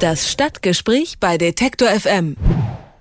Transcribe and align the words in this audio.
Das 0.00 0.30
Stadtgespräch 0.30 1.18
bei 1.20 1.36
Detektor 1.36 1.88
FM. 1.88 2.34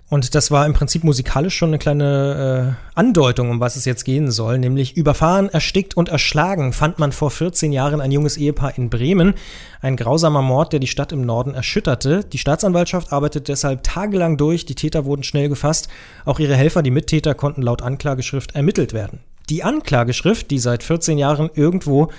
Und 0.09 0.35
das 0.35 0.51
war 0.51 0.65
im 0.65 0.73
Prinzip 0.73 1.05
musikalisch 1.05 1.55
schon 1.55 1.69
eine 1.69 1.77
kleine 1.77 2.75
äh, 2.77 2.99
Andeutung, 2.99 3.49
um 3.51 3.61
was 3.61 3.77
es 3.77 3.85
jetzt 3.85 4.03
gehen 4.03 4.32
soll. 4.32 4.58
Nämlich 4.58 4.98
überfahren, 4.98 5.48
erstickt 5.48 5.96
und 5.96 6.09
erschlagen 6.09 6.74
fand 6.74 7.00
man 7.00 7.14
vor 7.14 7.32
14 7.32 7.72
Jahren 7.72 8.02
ein 8.02 8.12
junges 8.12 8.36
Ehepaar 8.36 8.77
in 8.77 8.89
Bremen. 8.89 9.36
Ein 9.80 9.96
grausamer 9.96 10.41
Mord, 10.41 10.73
der 10.73 10.82
die 10.82 10.88
Stadt 10.88 11.14
im 11.14 11.21
Norden 11.21 11.54
erschütterte. 11.54 12.25
Die 12.25 12.38
Staatsanwaltschaft 12.38 13.13
arbeitet 13.13 13.47
deshalb 13.47 13.84
tagelang 13.84 14.36
durch. 14.36 14.66
Die 14.66 14.75
Täter 14.75 15.05
wurden 15.05 15.23
schnell 15.23 15.47
gefasst. 15.47 15.88
Auch 16.25 16.39
ihre 16.39 16.57
Helfer, 16.57 16.84
die 16.84 16.91
Mittäter, 16.91 17.34
konnten 17.34 17.61
laut 17.61 17.81
Anklageschrift 17.81 18.55
ermittelt 18.55 18.91
werden. 18.91 19.20
Die 19.50 19.63
Anklageschrift, 19.63 20.52
die 20.52 20.59
seit 20.59 20.84
14 20.84 21.18
Jahren 21.18 21.50
irgendwo 21.54 22.09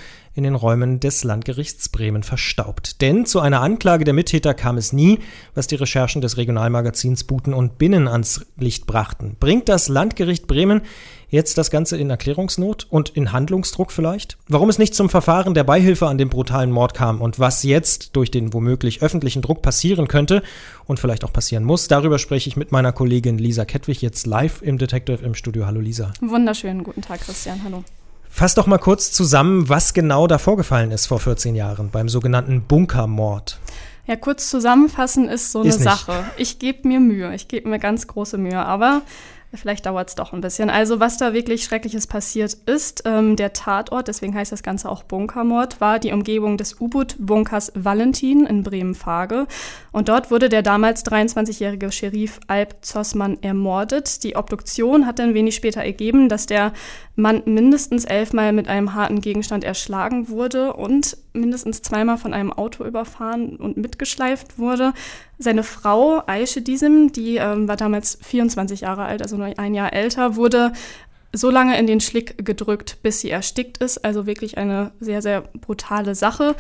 in 0.41 0.45
den 0.45 0.54
Räumen 0.54 1.00
des 1.00 1.22
Landgerichts 1.22 1.91
Bremen 1.91 2.22
verstaubt. 2.22 3.02
Denn 3.02 3.27
zu 3.27 3.40
einer 3.40 3.61
Anklage 3.61 4.04
der 4.04 4.14
Mittäter 4.14 4.54
kam 4.54 4.79
es 4.79 4.90
nie, 4.90 5.18
was 5.54 5.67
die 5.67 5.75
Recherchen 5.75 6.22
des 6.22 6.39
Regionalmagazins 6.39 7.25
Buten 7.25 7.53
und 7.53 7.76
Binnen 7.76 8.08
ans 8.08 8.46
Licht 8.57 8.86
brachten. 8.86 9.36
Bringt 9.39 9.68
das 9.68 9.89
Landgericht 9.89 10.46
Bremen 10.46 10.81
jetzt 11.29 11.58
das 11.58 11.71
Ganze 11.71 11.98
in 11.98 12.08
Erklärungsnot 12.08 12.86
und 12.89 13.11
in 13.11 13.32
Handlungsdruck 13.32 13.93
vielleicht? 13.93 14.39
Warum 14.48 14.71
es 14.71 14.79
nicht 14.79 14.95
zum 14.95 15.11
Verfahren 15.11 15.53
der 15.53 15.64
Beihilfe 15.64 16.07
an 16.07 16.17
dem 16.17 16.31
brutalen 16.31 16.70
Mord 16.70 16.95
kam 16.95 17.20
und 17.20 17.39
was 17.39 17.62
jetzt 17.62 18.17
durch 18.17 18.31
den 18.31 18.54
womöglich 18.54 19.03
öffentlichen 19.03 19.43
Druck 19.43 19.61
passieren 19.61 20.09
könnte 20.09 20.43
und 20.86 21.00
vielleicht 21.00 21.22
auch 21.22 21.34
passieren 21.34 21.64
muss, 21.64 21.86
darüber 21.86 22.18
spreche 22.18 22.48
ich 22.48 22.57
mit 22.57 22.72
meiner 22.72 22.93
Kollegin 22.93 23.36
Lisa 23.36 23.67
Kettwig 23.67 24.00
jetzt 24.00 24.26
live 24.26 24.62
im 24.62 24.79
Detective 24.79 25.22
im 25.22 25.34
Studio. 25.34 25.67
Hallo 25.67 25.81
Lisa. 25.81 26.12
Wunderschönen 26.22 26.82
guten 26.82 27.03
Tag, 27.03 27.20
Christian. 27.20 27.61
Hallo. 27.62 27.84
Fass 28.30 28.54
doch 28.54 28.66
mal 28.66 28.79
kurz 28.79 29.11
zusammen, 29.11 29.68
was 29.68 29.93
genau 29.93 30.26
da 30.26 30.39
vorgefallen 30.39 30.93
ist 30.93 31.07
vor 31.07 31.18
14 31.18 31.57
Jahren 31.57 31.90
beim 31.90 32.08
sogenannten 32.08 32.62
Bunkermord. 32.62 33.58
Ja, 34.06 34.16
kurz 34.16 34.48
zusammenfassen 34.48 35.28
ist 35.28 35.53
so 35.53 35.61
eine 35.61 35.69
ist 35.69 35.83
Sache. 35.83 36.25
Ich 36.36 36.58
gebe 36.58 36.89
mir 36.89 37.00
Mühe, 37.00 37.34
ich 37.34 37.48
gebe 37.48 37.69
mir 37.69 37.78
ganz 37.78 38.06
große 38.06 38.39
Mühe, 38.39 38.59
aber 38.64 39.03
Vielleicht 39.53 39.84
dauert 39.84 40.09
es 40.09 40.15
doch 40.15 40.33
ein 40.33 40.41
bisschen. 40.41 40.70
Also 40.70 41.01
was 41.01 41.17
da 41.17 41.33
wirklich 41.33 41.65
Schreckliches 41.65 42.06
passiert 42.06 42.55
ist, 42.67 43.03
ähm, 43.05 43.34
der 43.34 43.53
Tatort, 43.53 44.06
deswegen 44.06 44.33
heißt 44.33 44.53
das 44.53 44.62
Ganze 44.62 44.89
auch 44.89 45.03
Bunkermord, 45.03 45.81
war 45.81 45.98
die 45.98 46.12
Umgebung 46.12 46.56
des 46.56 46.81
U-Boot-Bunkers 46.81 47.73
Valentin 47.75 48.47
in 48.47 48.62
Bremen-Fage. 48.62 49.48
Und 49.91 50.09
dort 50.09 50.31
wurde 50.31 50.48
der 50.48 50.62
damals 50.62 51.05
23-jährige 51.05 51.91
Sheriff 51.91 52.39
Alp 52.47 52.77
Zossmann 52.83 53.39
ermordet. 53.43 54.23
Die 54.23 54.37
Obduktion 54.37 55.05
hat 55.05 55.19
dann 55.19 55.34
wenig 55.34 55.56
später 55.56 55.83
ergeben, 55.83 56.28
dass 56.28 56.47
der 56.47 56.73
Mann 57.17 57.43
mindestens 57.45 58.05
elfmal 58.05 58.53
mit 58.53 58.69
einem 58.69 58.95
harten 58.95 59.21
Gegenstand 59.21 59.65
erschlagen 59.65 60.28
wurde 60.28 60.75
und 60.75 61.17
mindestens 61.33 61.83
zweimal 61.83 62.19
von 62.19 62.34
einem 62.34 62.53
Auto 62.53 62.84
überfahren 62.84 63.56
und 63.56 63.77
mitgeschleift 63.77 64.59
wurde. 64.59 64.92
Seine 65.39 65.62
Frau, 65.62 66.22
Aische 66.27 66.62
Diesem, 66.62 67.12
die 67.12 67.37
ähm, 67.37 67.69
war 67.69 67.77
damals 67.77 68.19
24 68.22 68.83
Jahre 68.83 69.05
alt, 69.05 69.22
also 69.22 69.37
nur 69.37 69.59
ein 69.59 69.75
Jahr 69.75 69.92
älter, 69.92 70.37
wurde 70.37 70.72
so 71.33 71.50
lange 71.50 71.78
in 71.78 71.87
den 71.87 72.00
Schlick 72.00 72.45
gedrückt, 72.45 72.98
bis 73.03 73.20
sie 73.20 73.31
erstickt 73.31 73.78
ist. 73.78 74.05
Also 74.05 74.27
wirklich 74.27 74.59
eine 74.59 74.92
sehr, 75.00 75.22
sehr 75.22 75.42
brutale 75.42 76.14
Sache. 76.14 76.56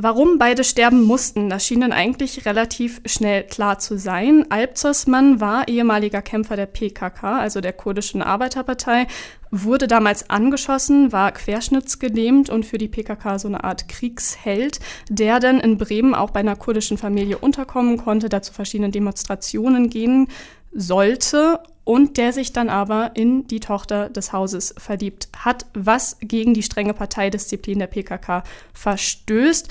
Warum 0.00 0.38
beide 0.38 0.62
sterben 0.62 1.02
mussten, 1.02 1.50
das 1.50 1.66
schien 1.66 1.80
dann 1.80 1.90
eigentlich 1.90 2.46
relativ 2.46 3.00
schnell 3.04 3.42
klar 3.42 3.80
zu 3.80 3.98
sein. 3.98 4.46
Alpzosman 4.48 5.40
war 5.40 5.66
ehemaliger 5.66 6.22
Kämpfer 6.22 6.54
der 6.54 6.66
PKK, 6.66 7.40
also 7.40 7.60
der 7.60 7.72
kurdischen 7.72 8.22
Arbeiterpartei, 8.22 9.08
wurde 9.50 9.88
damals 9.88 10.30
angeschossen, 10.30 11.10
war 11.10 11.32
querschnittsgelähmt 11.32 12.48
und 12.48 12.64
für 12.64 12.78
die 12.78 12.86
PKK 12.86 13.40
so 13.40 13.48
eine 13.48 13.64
Art 13.64 13.88
Kriegsheld, 13.88 14.78
der 15.10 15.40
dann 15.40 15.58
in 15.58 15.78
Bremen 15.78 16.14
auch 16.14 16.30
bei 16.30 16.40
einer 16.40 16.54
kurdischen 16.54 16.96
Familie 16.96 17.38
unterkommen 17.38 17.96
konnte, 17.96 18.28
da 18.28 18.40
zu 18.40 18.52
verschiedenen 18.52 18.92
Demonstrationen 18.92 19.90
gehen 19.90 20.28
sollte 20.70 21.58
und 21.88 22.18
der 22.18 22.34
sich 22.34 22.52
dann 22.52 22.68
aber 22.68 23.12
in 23.14 23.46
die 23.46 23.60
Tochter 23.60 24.10
des 24.10 24.34
Hauses 24.34 24.74
verliebt 24.76 25.28
hat, 25.34 25.64
was 25.72 26.18
gegen 26.20 26.52
die 26.52 26.62
strenge 26.62 26.92
Parteidisziplin 26.92 27.78
der 27.78 27.86
PKK 27.86 28.44
verstößt. 28.74 29.68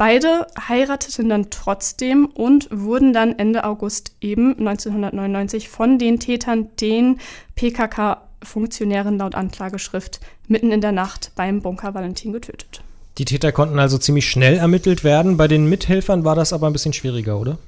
Beide 0.00 0.46
heirateten 0.66 1.28
dann 1.28 1.50
trotzdem 1.50 2.24
und 2.24 2.68
wurden 2.72 3.12
dann 3.12 3.38
Ende 3.38 3.64
August 3.64 4.12
eben 4.22 4.56
1999 4.58 5.68
von 5.68 5.98
den 5.98 6.18
Tätern, 6.18 6.68
den 6.80 7.20
PKK-Funktionären 7.54 9.18
laut 9.18 9.34
Anklageschrift, 9.34 10.20
mitten 10.48 10.72
in 10.72 10.80
der 10.80 10.92
Nacht 10.92 11.32
beim 11.36 11.60
Bunker 11.60 11.92
Valentin 11.92 12.32
getötet. 12.32 12.80
Die 13.18 13.26
Täter 13.26 13.52
konnten 13.52 13.78
also 13.78 13.98
ziemlich 13.98 14.26
schnell 14.26 14.56
ermittelt 14.56 15.04
werden. 15.04 15.36
Bei 15.36 15.48
den 15.48 15.66
Mithelfern 15.66 16.24
war 16.24 16.34
das 16.34 16.54
aber 16.54 16.66
ein 16.68 16.72
bisschen 16.72 16.94
schwieriger, 16.94 17.38
oder? 17.38 17.58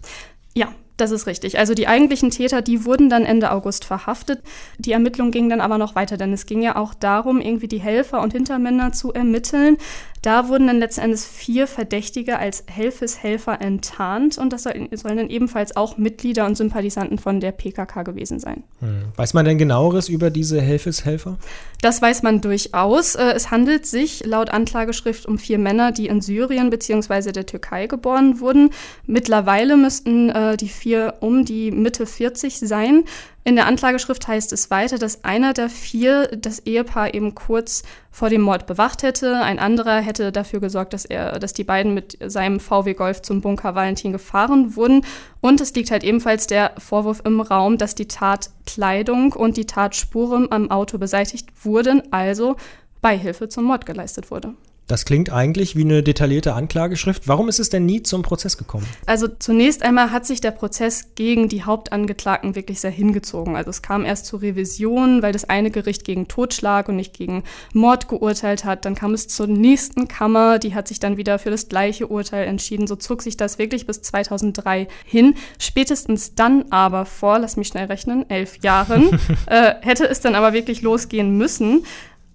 Ja, 0.55 0.69
das 0.97 1.11
ist 1.11 1.27
richtig. 1.27 1.59
Also 1.59 1.75
die 1.75 1.89
eigentlichen 1.89 2.31
Täter, 2.31 2.63
die 2.63 2.87
wurden 2.87 3.11
dann 3.11 3.25
Ende 3.25 3.51
August 3.51 3.85
verhaftet. 3.85 4.41
Die 4.79 4.93
Ermittlung 4.93 5.33
ging 5.33 5.49
dann 5.49 5.61
aber 5.61 5.77
noch 5.77 5.97
weiter, 5.97 6.17
denn 6.17 6.33
es 6.33 6.47
ging 6.47 6.63
ja 6.63 6.77
auch 6.77 6.95
darum, 6.95 7.43
irgendwie 7.43 7.69
die 7.69 7.81
Helfer 7.81 8.23
und 8.23 8.33
Hintermänner 8.33 8.93
zu 8.93 9.13
ermitteln. 9.13 9.77
Da 10.23 10.49
wurden 10.49 10.69
dann 10.69 10.79
letzten 10.79 11.01
Endes 11.01 11.27
vier 11.27 11.67
Verdächtige 11.67 12.39
als 12.39 12.63
Helfeshelfer 12.69 13.61
enttarnt 13.61 14.39
und 14.39 14.53
das 14.53 14.63
sollen, 14.63 14.89
sollen 14.93 15.17
dann 15.17 15.29
ebenfalls 15.31 15.75
auch 15.75 15.99
Mitglieder 15.99 16.47
und 16.47 16.57
Sympathisanten 16.57 17.19
von 17.19 17.41
der 17.41 17.51
PKK 17.51 18.05
gewesen 18.05 18.39
sein. 18.39 18.63
Hm. 18.79 19.07
Weiß 19.17 19.35
man 19.35 19.45
denn 19.45 19.59
genaueres 19.59 20.09
über 20.09 20.31
diese 20.31 20.61
Helfeshelfer? 20.61 21.39
Das 21.81 22.01
weiß 22.01 22.23
man 22.23 22.41
durchaus. 22.41 23.17
Äh, 23.17 23.33
es 23.33 23.51
handelt 23.51 23.85
sich 23.85 24.25
laut 24.25 24.51
Anklageschrift 24.51 25.27
um 25.27 25.39
vier 25.39 25.59
Männer, 25.59 25.91
die 25.91 26.07
in 26.07 26.21
Syrien 26.21 26.71
bzw. 26.71 27.33
der 27.33 27.47
Türkei 27.47 27.89
geboren 27.89 28.39
wurden. 28.39 28.71
Mittlerweile 29.07 29.77
müssten 29.77 30.31
äh, 30.31 30.57
die 30.57 30.69
vier 30.69 31.15
um 31.19 31.45
die 31.45 31.73
Mitte 31.73 32.07
40 32.07 32.61
sein. 32.61 33.05
In 33.45 33.57
der 33.57 33.67
Anklageschrift 33.67 34.29
heißt 34.29 34.53
es 34.53 34.71
weiter, 34.71 34.99
dass 34.99 35.25
einer 35.25 35.53
der 35.53 35.69
vier 35.69 36.29
das 36.29 36.61
Ehepaar 36.61 37.13
eben 37.13 37.35
kurz 37.35 37.83
vor 38.13 38.31
dem 38.31 38.43
Mord 38.43 38.67
bewacht 38.67 39.03
hätte. 39.03 39.37
Ein 39.37 39.59
anderer 39.59 40.01
hätte 40.01 40.31
dafür 40.31 40.61
gesorgt, 40.61 40.93
dass 40.93 41.05
er, 41.05 41.41
dass 41.41 41.53
die 41.53 41.65
beiden 41.65 41.93
mit 41.93 42.17
seinem 42.25 42.61
VW 42.61 42.95
Golf 42.95 43.21
zum 43.23 43.41
Bunker 43.41 43.75
Valentin 43.75 44.13
gefahren 44.13 44.77
wurden. 44.77 45.05
Und 45.41 45.61
es 45.61 45.75
liegt 45.75 45.91
halt 45.91 46.05
ebenfalls 46.05 46.47
der 46.47 46.73
Vorwurf 46.79 47.23
im 47.25 47.41
Raum, 47.41 47.79
dass 47.79 47.97
die 47.97 48.07
Tatkleidung 48.07 49.33
und 49.33 49.57
die 49.57 49.67
Tatspuren 49.67 50.53
am 50.53 50.71
Auto 50.71 50.99
beseitigt 50.99 51.49
wurden, 51.65 52.13
also 52.13 52.57
Beihilfe 53.01 53.49
zum 53.49 53.65
Mord 53.65 53.87
geleistet 53.87 54.31
wurde. 54.31 54.55
Das 54.89 55.05
klingt 55.05 55.33
eigentlich 55.33 55.77
wie 55.77 55.85
eine 55.85 56.03
detaillierte 56.03 56.55
Anklageschrift. 56.55 57.29
Warum 57.29 57.49
ist 57.49 57.61
es 57.61 57.71
denn 57.71 57.87
nie 57.87 58.03
zum 58.03 58.23
Prozess 58.23 58.59
gekommen? 58.59 58.87
Also 59.07 59.29
zunächst 59.29 59.83
einmal 59.83 60.11
hat 60.11 60.27
sich 60.27 60.41
der 60.41 60.51
Prozess 60.51 61.15
gegen 61.15 61.49
die 61.49 61.63
Hauptangeklagten 61.63 62.57
wirklich 62.57 62.81
sehr 62.81 62.91
hingezogen. 62.91 63.57
Also 63.57 63.71
es 63.71 63.81
kam 63.81 64.05
erst 64.05 64.27
zur 64.27 64.43
Revision, 64.43 65.23
weil 65.23 65.33
das 65.33 65.49
eine 65.49 65.71
Gericht 65.71 66.05
gegen 66.05 66.27
Totschlag 66.27 66.89
und 66.89 66.97
nicht 66.97 67.15
gegen 67.15 67.45
Mord 67.73 68.09
geurteilt 68.09 68.65
hat. 68.65 68.85
Dann 68.85 68.95
kam 68.95 69.15
es 69.15 69.29
zur 69.29 69.47
nächsten 69.47 70.09
Kammer, 70.09 70.59
die 70.59 70.75
hat 70.75 70.89
sich 70.89 70.99
dann 70.99 71.17
wieder 71.17 71.39
für 71.39 71.51
das 71.51 71.69
gleiche 71.69 72.09
Urteil 72.09 72.47
entschieden. 72.47 72.87
So 72.87 72.97
zog 72.97 73.23
sich 73.23 73.37
das 73.37 73.59
wirklich 73.59 73.87
bis 73.87 74.03
2003 74.03 74.89
hin. 75.05 75.37
Spätestens 75.59 76.35
dann 76.35 76.67
aber 76.71 77.07
vor, 77.07 77.39
lass 77.39 77.57
mich 77.57 77.69
schnell 77.69 77.87
rechnen, 77.87 78.29
elf 78.29 78.59
Jahren, 78.63 79.19
äh, 79.47 79.75
hätte 79.81 80.07
es 80.09 80.21
dann 80.21 80.35
aber 80.35 80.53
wirklich 80.53 80.83
losgehen 80.83 81.39
müssen 81.39 81.85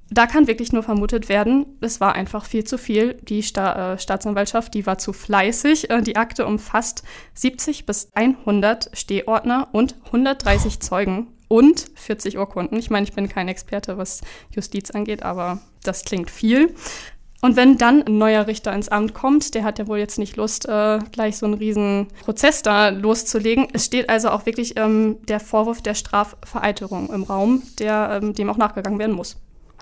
da 0.10 0.26
kann 0.26 0.48
wirklich 0.48 0.72
nur 0.72 0.84
vermutet 0.84 1.28
werden, 1.28 1.66
es 1.82 2.00
war 2.00 2.14
einfach 2.14 2.46
viel 2.46 2.64
zu 2.64 2.78
viel. 2.78 3.16
Die 3.24 3.44
Sta 3.44 3.94
äh, 3.94 4.00
Staatsanwaltschaft, 4.00 4.74
die 4.74 4.86
war 4.86 4.98
zu 4.98 5.12
fleißig. 5.12 5.90
Äh, 5.90 6.02
die 6.02 6.16
Akte 6.16 6.46
umfasst 6.46 7.04
70 7.34 7.86
bis 7.86 8.10
100 8.14 8.90
Stehordner 8.94 9.68
und 9.74 9.96
130 10.06 10.80
Zeugen 10.80 11.28
und 11.50 11.88
40 11.96 12.38
Urkunden. 12.38 12.78
Ich 12.78 12.90
meine, 12.90 13.06
ich 13.06 13.14
bin 13.14 13.28
kein 13.28 13.48
Experte, 13.48 13.98
was 13.98 14.22
Justiz 14.52 14.92
angeht, 14.92 15.24
aber 15.24 15.60
das 15.84 16.04
klingt 16.04 16.32
viel. 16.32 16.74
Und 17.42 17.56
wenn 17.56 17.78
dann 17.78 18.02
ein 18.04 18.18
neuer 18.18 18.48
Richter 18.48 18.74
ins 18.74 18.90
Amt 18.90 19.14
kommt, 19.14 19.54
der 19.54 19.64
hat 19.64 19.78
ja 19.78 19.88
wohl 19.88 20.00
jetzt 20.00 20.18
nicht 20.18 20.38
Lust, 20.38 20.68
äh, 20.68 21.00
gleich 21.12 21.38
so 21.38 21.46
einen 21.46 21.54
riesen 21.54 22.08
Prozess 22.24 22.64
da 22.64 22.90
loszulegen. 22.90 23.68
Es 23.74 23.86
steht 23.86 24.10
also 24.10 24.30
auch 24.30 24.46
wirklich 24.46 24.78
ähm, 24.78 25.18
der 25.28 25.40
Vorwurf 25.40 25.82
der 25.82 25.94
Strafvereiterung 25.94 27.14
im 27.14 27.24
Raum, 27.24 27.62
der, 27.78 28.22
ähm, 28.22 28.34
dem 28.34 28.50
auch 28.50 28.58
nachgegangen 28.58 28.98
werden 28.98 29.16
muss. 29.16 29.38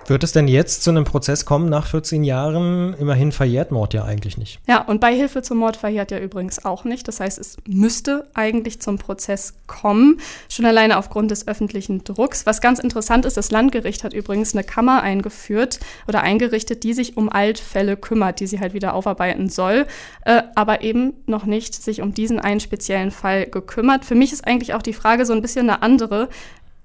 Wird 0.08 0.22
es 0.22 0.30
denn 0.30 0.46
jetzt 0.46 0.84
zu 0.84 0.90
einem 0.90 1.02
Prozess 1.02 1.44
kommen 1.44 1.68
nach 1.68 1.88
14 1.88 2.22
Jahren? 2.22 2.94
Immerhin 2.94 3.32
verjährt 3.32 3.72
Mord 3.72 3.92
ja 3.92 4.04
eigentlich 4.04 4.38
nicht. 4.38 4.60
Ja, 4.68 4.82
und 4.82 5.00
Beihilfe 5.00 5.42
zum 5.42 5.58
Mord 5.58 5.76
verjährt 5.76 6.12
ja 6.12 6.20
übrigens 6.20 6.64
auch 6.64 6.84
nicht. 6.84 7.08
Das 7.08 7.18
heißt, 7.18 7.38
es 7.38 7.56
müsste 7.66 8.28
eigentlich 8.32 8.80
zum 8.80 8.98
Prozess 8.98 9.54
kommen, 9.66 10.20
schon 10.48 10.64
alleine 10.64 10.98
aufgrund 10.98 11.32
des 11.32 11.48
öffentlichen 11.48 12.04
Drucks. 12.04 12.46
Was 12.46 12.60
ganz 12.60 12.78
interessant 12.78 13.24
ist, 13.24 13.36
das 13.36 13.50
Landgericht 13.50 14.04
hat 14.04 14.12
übrigens 14.12 14.54
eine 14.54 14.62
Kammer 14.62 15.02
eingeführt 15.02 15.80
oder 16.06 16.22
eingerichtet, 16.22 16.84
die 16.84 16.94
sich 16.94 17.16
um 17.16 17.28
Altfälle 17.28 17.96
kümmert, 17.96 18.38
die 18.38 18.46
sie 18.46 18.60
halt 18.60 18.74
wieder 18.74 18.94
aufarbeiten 18.94 19.48
soll, 19.48 19.86
äh, 20.24 20.42
aber 20.54 20.82
eben 20.82 21.14
noch 21.26 21.46
nicht 21.46 21.74
sich 21.74 22.00
um 22.00 22.14
diesen 22.14 22.38
einen 22.38 22.60
speziellen 22.60 23.10
Fall 23.10 23.46
gekümmert. 23.46 24.04
Für 24.04 24.14
mich 24.14 24.32
ist 24.32 24.46
eigentlich 24.46 24.74
auch 24.74 24.82
die 24.82 24.92
Frage 24.92 25.26
so 25.26 25.32
ein 25.32 25.42
bisschen 25.42 25.68
eine 25.68 25.82
andere 25.82 26.28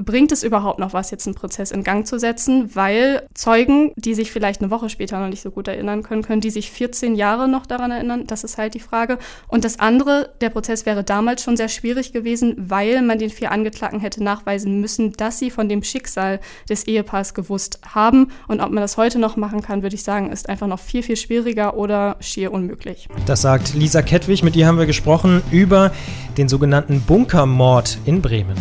bringt 0.03 0.31
es 0.31 0.43
überhaupt 0.43 0.79
noch 0.79 0.93
was, 0.93 1.11
jetzt 1.11 1.27
einen 1.27 1.35
Prozess 1.35 1.71
in 1.71 1.83
Gang 1.83 2.05
zu 2.05 2.19
setzen, 2.19 2.75
weil 2.75 3.27
Zeugen, 3.33 3.91
die 3.95 4.13
sich 4.13 4.31
vielleicht 4.31 4.61
eine 4.61 4.71
Woche 4.71 4.89
später 4.89 5.19
noch 5.19 5.29
nicht 5.29 5.41
so 5.41 5.51
gut 5.51 5.67
erinnern 5.67 6.03
können, 6.03 6.23
können 6.23 6.41
die 6.41 6.49
sich 6.49 6.71
14 6.71 7.15
Jahre 7.15 7.47
noch 7.47 7.65
daran 7.65 7.91
erinnern? 7.91 8.25
Das 8.27 8.43
ist 8.43 8.57
halt 8.57 8.73
die 8.73 8.79
Frage. 8.79 9.17
Und 9.47 9.63
das 9.63 9.79
andere, 9.79 10.33
der 10.41 10.49
Prozess 10.49 10.85
wäre 10.85 11.03
damals 11.03 11.43
schon 11.43 11.57
sehr 11.57 11.69
schwierig 11.69 12.13
gewesen, 12.13 12.55
weil 12.57 13.01
man 13.01 13.19
den 13.19 13.29
vier 13.29 13.51
Angeklagten 13.51 13.99
hätte 13.99 14.23
nachweisen 14.23 14.81
müssen, 14.81 15.13
dass 15.13 15.39
sie 15.39 15.51
von 15.51 15.69
dem 15.69 15.83
Schicksal 15.83 16.39
des 16.69 16.87
Ehepaars 16.87 17.33
gewusst 17.33 17.79
haben. 17.87 18.31
Und 18.47 18.61
ob 18.61 18.71
man 18.71 18.81
das 18.81 18.97
heute 18.97 19.19
noch 19.19 19.35
machen 19.35 19.61
kann, 19.61 19.83
würde 19.83 19.95
ich 19.95 20.03
sagen, 20.03 20.31
ist 20.31 20.49
einfach 20.49 20.67
noch 20.67 20.79
viel, 20.79 21.03
viel 21.03 21.17
schwieriger 21.17 21.75
oder 21.75 22.17
schier 22.19 22.51
unmöglich. 22.51 23.07
Das 23.25 23.41
sagt 23.41 23.73
Lisa 23.73 24.01
Kettwig. 24.01 24.43
Mit 24.43 24.55
ihr 24.55 24.67
haben 24.67 24.77
wir 24.77 24.85
gesprochen 24.85 25.41
über 25.51 25.91
den 26.37 26.47
sogenannten 26.47 27.01
Bunkermord 27.01 27.97
in 28.05 28.21
Bremen. 28.21 28.55